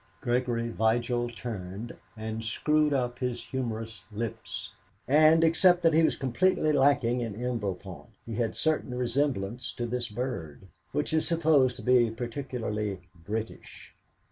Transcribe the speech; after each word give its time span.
Gregory 0.19 0.69
Vigil 0.69 1.29
turned, 1.29 1.95
and 2.17 2.43
screwed 2.43 2.91
up 2.91 3.19
his 3.19 3.39
humorous 3.43 4.05
lips, 4.11 4.71
and, 5.07 5.43
except 5.43 5.83
that 5.83 5.93
he 5.93 6.01
was 6.01 6.15
completely 6.15 6.71
lacking 6.71 7.21
in 7.21 7.35
embonpoint, 7.35 8.09
he 8.25 8.33
had 8.33 8.49
a 8.49 8.53
certain 8.55 8.95
resemblance 8.97 9.71
to 9.71 9.85
this 9.85 10.09
bird, 10.09 10.65
which 10.91 11.13
is 11.13 11.27
supposed 11.27 11.75
to 11.75 11.83
be 11.83 12.09
peculiarly 12.09 12.99
British. 13.13 13.93